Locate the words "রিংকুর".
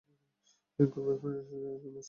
0.79-1.01